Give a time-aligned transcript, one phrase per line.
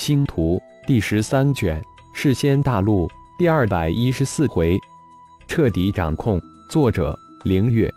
[0.00, 1.78] 星图第十三卷，
[2.14, 3.06] 世仙大陆
[3.38, 4.80] 第二百一十四回，
[5.46, 6.40] 彻底掌控。
[6.70, 7.14] 作者：
[7.44, 7.92] 凌月，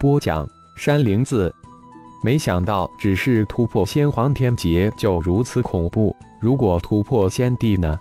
[0.00, 0.44] 播讲：
[0.76, 1.54] 山灵子。
[2.24, 6.14] 没想到，只是突破先皇天劫就如此恐怖。
[6.40, 7.96] 如果突破先帝呢？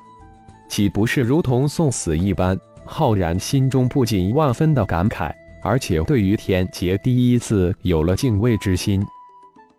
[0.68, 2.60] 岂不是如同送死一般？
[2.86, 5.32] 浩然心中不仅万分的感慨，
[5.62, 9.06] 而且对于天劫第一次有了敬畏之心。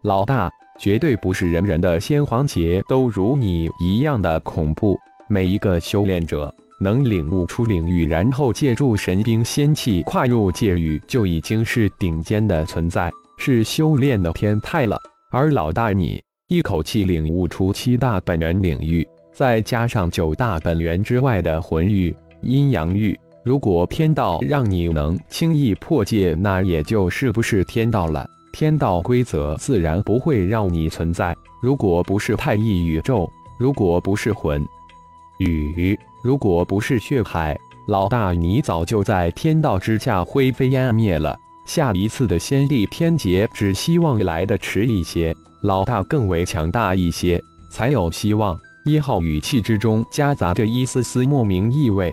[0.02, 0.48] 老大，
[0.78, 4.96] 绝对不是人人的先皇劫都如你一样的恐怖。
[5.28, 14.96] 每一个修炼者能领悟出领域，然后借助神兵仙气跨入界域，就已经是顶尖的存在，是修炼的天派了。
[15.30, 28.26] 而老大你一口气领悟出七大本源领域，再加上九大本源之外的魂域、阴阳域，如果天道让你能轻易破界，那也就是不是天道了。
[28.58, 31.32] 天道规则自然不会让你存在。
[31.60, 34.66] 如果不是太一宇宙，如果不是魂
[35.38, 41.38] 宇，如果不是血海，老大你早就在天道之下灰飞烟灭了。
[41.66, 45.32] 下一次的先帝天劫，只希望来的迟一些，
[45.62, 48.58] 老大更为强大一些，才有希望。
[48.84, 52.12] 一号语气之中夹杂着一丝丝莫名意味。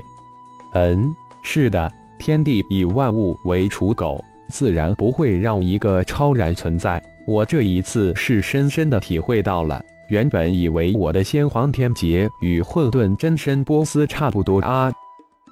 [0.75, 4.23] 嗯，是的，天地以万物为刍狗。
[4.49, 7.01] 自然不会让一个超然存在。
[7.27, 14.91] 我这一次是深深的体会到了，原本以为我的先皇天劫与混沌真身波斯差不多啊。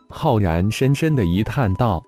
[0.08, 2.04] 浩然深深的一叹道：“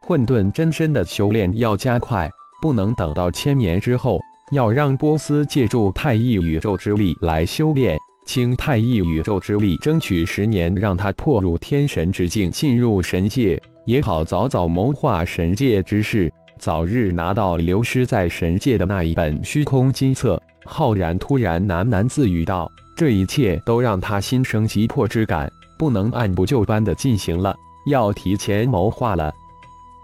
[0.00, 4.20] 混沌真身的修炼要加快，不能等到千年之后，
[4.52, 20.40] 要让波斯借助太一宇宙之力来修炼，倾太一宇宙之力，争取十年让他破入天神之境，进入神界。”也好，早早谋划神界之事，早日拿到流失在神界的那一本虚空金册。
[20.64, 27.52] 浩然突然喃喃自语道：“这一切都让他心生急迫之感，不能按部就班的进行了，
[27.86, 29.34] 要提前谋划了。”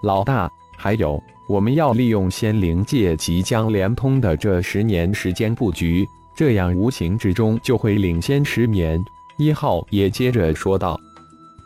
[0.03, 6.05] 老大，还有，我们要利用仙灵界即将连通的这十年时间布局，
[6.35, 9.01] 这样无形之中就会领先十年。
[9.37, 10.99] 一号也接着说道：“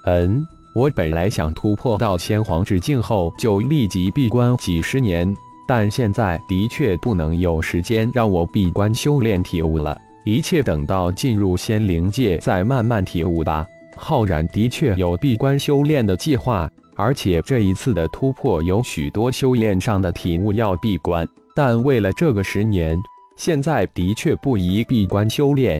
[0.04, 5.36] 嗯。”我本来想突破到先皇之境后就立即闭关几十年，
[5.68, 9.96] 但现在的确不能有时间让我闭关修炼体悟了。
[10.24, 13.66] 一切等到进入仙灵界再慢慢体悟吧。
[13.96, 22.96] 浩然的确有闭关修炼的计划，而且这一次的突破有许多修炼上的体悟要闭关，但为了这个十年，
[23.36, 25.78] 现在的确不宜闭关修炼。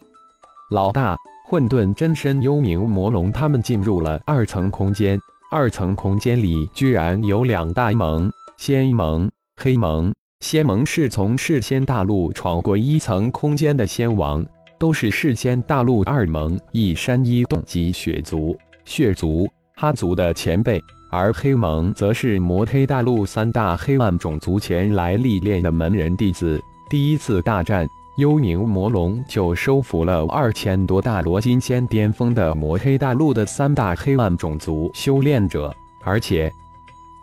[0.71, 1.17] 老大。
[1.53, 5.21] 混沌真身、幽冥魔龙，他们进入了二层空间。
[5.51, 9.31] 二层空间里居然有两大盟：仙盟、
[9.61, 10.11] 黑盟。
[10.41, 14.43] 仙盟是从世仙大陆闯过一层空间的仙王，
[14.79, 19.47] 都是世仙大陆二盟一山一洞及血族、血族、
[19.77, 20.79] 哈族的前辈；
[21.11, 26.59] 而黑盟则是魔黑大陆三大黑暗种族前来历练的门人弟子。
[26.89, 27.87] 第一次大战。
[28.17, 35.75] 幽冥魔龙就收服了二千多大罗金仙巅峰的魔黑大陆的三大黑暗种族修炼者，
[36.05, 36.53] 而且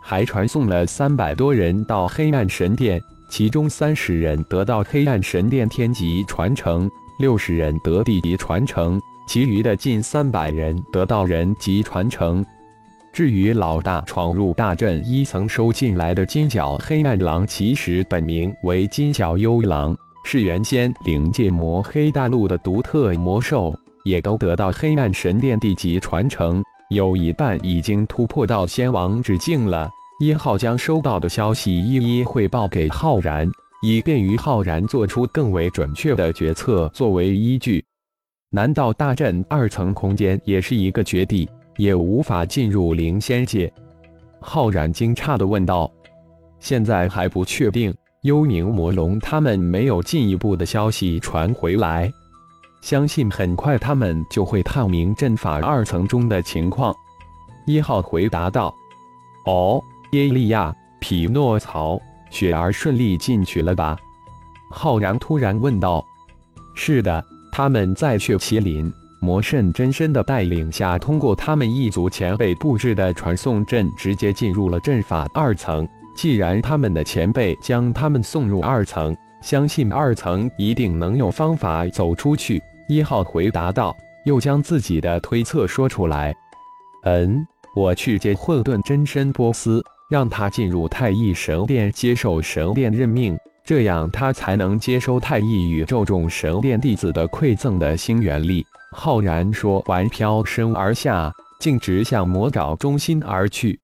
[0.02, 6.90] 还传送了三百多人到黑暗神殿，其中三十人得到黑暗神殿天级传承，
[7.20, 12.44] 六十人得地级传承，其余的近三百人得到人级传承。
[13.12, 19.96] 至于老大闯入大阵一层收进来的金角黑暗狼，其实本名为金角幽狼。
[20.24, 29.88] 是原先灵界魔黑大陆的独特魔兽，也都得到黑暗神殿地级传承，有一半已经突破到仙王之境了。
[30.20, 33.50] 一号将收到的消息一一汇报给浩然，
[33.82, 37.82] 以便于浩然做出更为准确的决策作为依据。
[38.50, 41.48] 难道大阵二层空间也是一个绝地，
[41.78, 43.72] 也无法进入灵仙界？
[44.40, 45.90] 浩然惊诧地问道
[46.60, 52.12] ：“现在还不确定。”幽冥魔龙他们没有进一步的消息传回来，
[52.82, 56.94] 相信很快他们就会探明阵法二层中的情况。
[57.66, 58.74] 一号回答道
[59.46, 59.82] ：“哦，
[60.12, 63.96] 耶利亚、匹诺曹、雪儿顺利进去了吧？”
[64.70, 66.04] 浩然突然问道
[66.76, 68.92] ：“是的，他们在血麒麟
[69.22, 82.62] 魔圣真身的带领下，通过他们一族前辈布置的传送阵，直接进入了阵法二层。”既然他们的前辈将他们送入二层，相信二层一定能有方法走出去。
[82.88, 86.34] 一号回答道，又将自己的推测说出来。
[87.04, 98.66] 嗯，我去见混沌真身波斯，让他进入太一神殿接受神殿任命，这样他才能接收太一宇宙众神殿弟子的馈赠的星元力。
[98.92, 103.80] 浩然说完，飘身而下，径直向魔爪中心而去。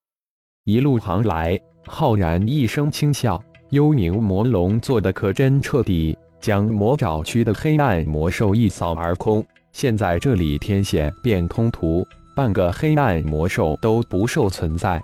[0.64, 1.56] 一路航来，
[1.86, 9.44] 浩然一声轻笑：“幽冥魔龙做的可真彻底，将魔爪区的黑暗魔兽一扫而空。
[9.72, 12.04] 现在这里天险变通途，
[12.34, 15.02] 半个黑暗魔兽都不受存在。”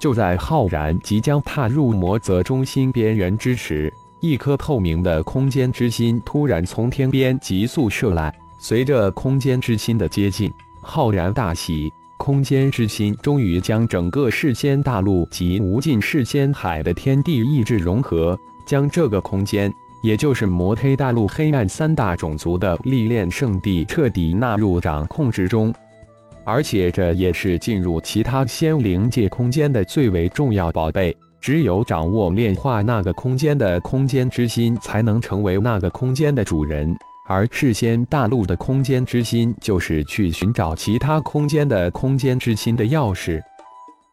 [0.00, 8.32] 就在浩然即将踏入魔泽中心边缘之时，一颗透明的空间之心突然从天边急速射来。
[8.60, 10.52] 随着空间之心的接近，
[10.82, 19.72] 浩然大喜，空间之心终于将整个世间大陆及无尽世间海的天地意志融合，将这个空间，
[20.02, 25.72] 也就是魔黑大陆黑暗三大种族的历练圣地，彻底纳入掌控之中。
[26.44, 31.16] 而且这也是进入其他仙灵界空间的最为重要宝贝。
[31.40, 36.94] 只有掌握炼化那个空间的空间之心，才能成为那个空间的主人。
[37.28, 43.38] 而世仙大陆的空间之心，就是去寻找其他空间的空间之心的钥匙。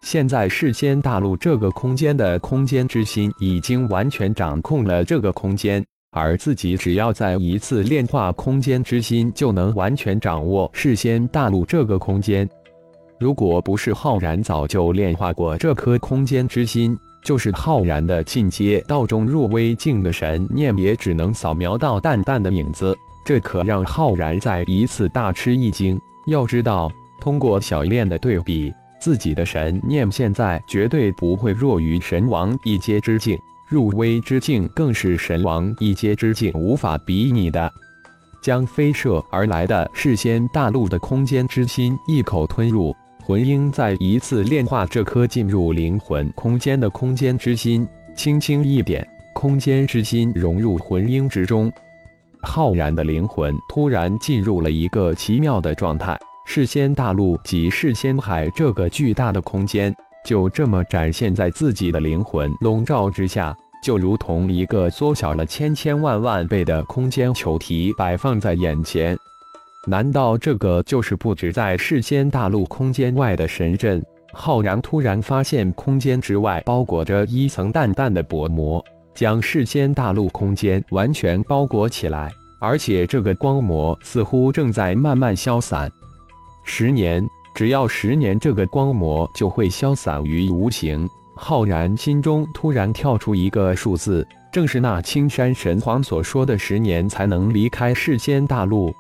[0.02, 5.84] 现在世仙大陆这个空间的空间之心已经完全掌控了这个空间。
[6.12, 12.48] 而自己只要再一次炼化空间之心，就能完全掌握世仙大陆这个空间。
[13.20, 22.96] 如果不是浩然早就炼化过这颗空间之心，就是浩然的进阶道中入微境的神念，也只能扫描到淡淡的影子。
[23.26, 26.00] 这可让浩然再一次大吃一惊。
[26.28, 33.36] 要知道，通过小练的对比，自己的神念现在绝对不会弱于神王一阶之境。
[33.68, 37.72] 入微之境更是神王一阶之境无法比拟的。
[38.40, 42.96] 将飞射而来的事仙大陆的空间之心一口吞入，
[43.28, 51.74] 魂婴再一次炼化这颗进入灵魂空间的空间之心，轻轻一点，空间之心融入魂婴之中。
[52.44, 59.92] 浩然的灵魂突然进入了一个奇妙的状态，世仙大陆及世仙海这个巨大的空间。
[60.24, 69.18] 就这么展现在自己的灵魂笼罩之下，就如同一个缩小了千千万万倍的空间球体摆放在眼前。
[69.86, 74.04] 难道这个就是布置在世间大陆空间外的神阵？
[74.34, 78.84] 浩然突然发现，空间之外包裹着一层淡淡的薄膜，
[79.14, 85.92] 将世间大陆空间完全包裹起来，而且这个光膜似乎正在慢慢消散。
[86.64, 87.26] 十年。
[87.54, 91.08] 只要十年，这个光膜就会消散于无形。
[91.38, 98.94] 浩然心中突然跳出一个数字，正是那青山神皇所说的十年才能离开世间大陆。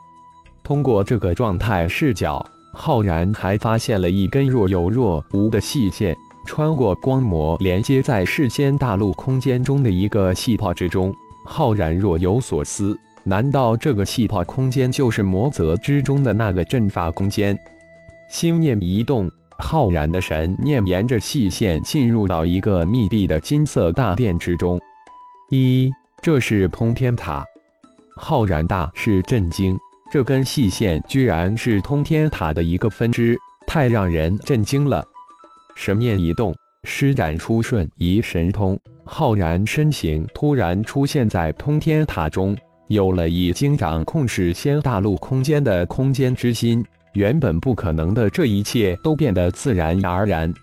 [0.65, 6.17] 通过这个状态视角，浩然还发现了一根若有若无的细线，
[6.47, 11.13] 穿过光膜，连接在世间大陆空间中的一个气泡之中。
[11.45, 17.55] 浩然若有所思，难道这个气泡空间就是魔泽之中的那个阵法空间？
[18.27, 19.29] 心念一动，
[19.59, 24.81] 浩然的神念沿着细线进入到一个密闭的金色大殿之中。
[25.51, 25.91] 一，
[26.23, 27.45] 这是通天塔。
[28.17, 29.77] 浩然大是震惊，
[30.11, 33.37] 这根细线居然是通天塔的一个分支，
[33.67, 35.03] 太让人震惊了。
[35.75, 42.55] 神念一动，施展出瞬移神通，浩然身形突然出现在通天塔中，
[42.87, 46.85] 有了已经掌控世仙大陆空间的空间之心。
[47.13, 50.53] 原本不可能的这一切都变得自然而然。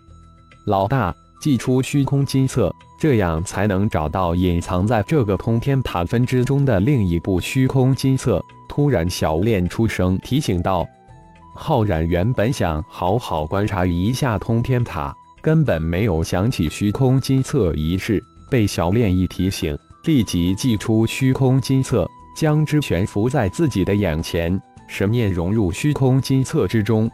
[0.67, 8.41] 老大，祭出虚空金册，这样才能找到隐藏在这个通天塔分支中的另一部虚空金册。
[8.69, 10.87] 突然，小练出声提醒道
[11.53, 18.23] ：“浩然原本想好好观察一下通天塔，根本没有想起虚空金册一事。
[18.49, 24.57] 被小练一提醒，立即祭出虚空金册，将之悬浮在自己的眼前。”
[24.87, 27.11] 神念融入虚空金册之中，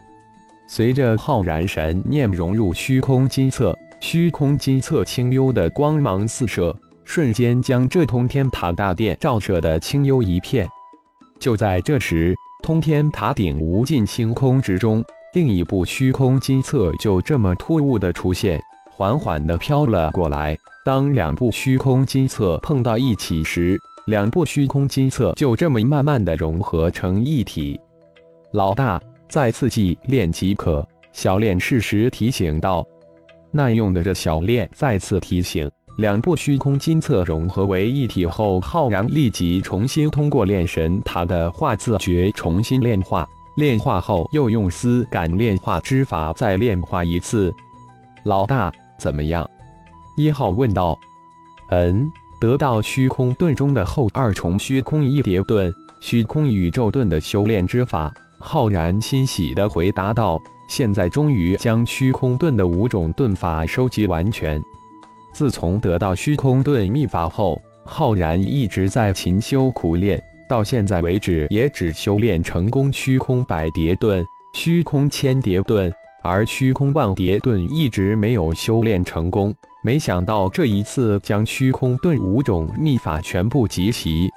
[0.66, 6.74] 随着浩然神念融入虚空金册，虚空金册清幽的光芒四射，
[7.04, 10.68] 瞬间将这通天塔大殿照射的清幽一片。
[11.38, 20.56] 就在这时，通天塔顶无尽星空之中，另一部虚空金册就这么突兀的出现，缓缓的飘了过来。
[20.84, 27.78] 当两部虚空金册碰到一起时，两部虚空金册就这么慢慢的融合成一体。
[28.52, 30.86] 老大，再次祭炼即可。
[31.12, 32.86] 小炼适时提醒道。
[33.50, 43.26] 耐用的这小炼再次提醒，两部虚空金册融合为一体后，浩然立即重新通过炼神塔的化字诀重新炼化。
[43.56, 47.52] 炼化后又用丝感炼化之法再炼化一次。
[48.24, 49.48] 老大，怎么样？
[50.16, 50.98] 一号问道。
[51.70, 52.10] 嗯。
[52.40, 58.14] 得到虚空盾中的后二重虚空一叠盾、虚空宇宙盾的修炼之法。
[58.38, 64.62] 浩然欣喜地回答道：“现在终于将虚空盾的五种盾法收集完全。
[65.32, 79.54] 自从得到虚空盾秘法后，浩然一直在勤修苦练，到现在为止也只修炼成功虚空百叠盾、虚空千叠盾，而虚空万叠盾一直没有修炼成功。
[79.82, 84.28] 没想到这一次将虚空盾五种秘法全部集齐，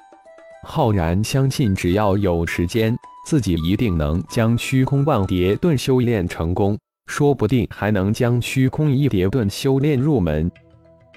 [0.64, 10.52] 浩然相信只要有时间。”自己一定能将虚空万叠盾修炼成功，说不定还能将虚空一叠盾修炼入门。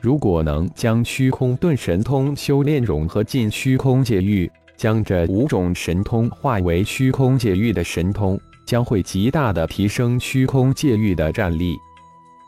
[0.01, 11.77] 如果能将虚空盾神通修炼融合进虚空界域，将这五种神通化为虚空界域的神通，将会极大的提升虚空界域的战力。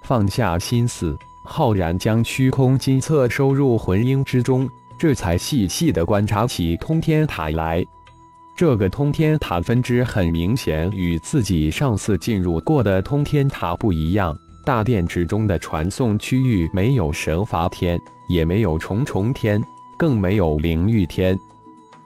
[0.05, 7.83] 放下心思，浩然将虚空金册收入魂婴之中，这才细细的观察起通天塔来。
[8.57, 14.35] 这个通天塔分支很明显与自己上次进入过的通天塔不一样。
[14.65, 19.63] 大殿之中的传送区域没有神罚天，也没有重重天，
[19.99, 21.39] 更没有灵域天。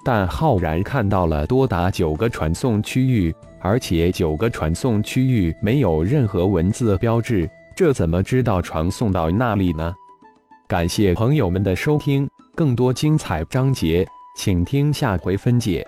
[0.04, 9.94] 但浩然看到了多达九个传送区域，而且九个传送区域没有任何文字标志，这怎么知道传送到那里呢？
[10.66, 14.04] 感谢朋友们的收听，更多精彩章节，
[14.36, 15.86] 请听下回分解。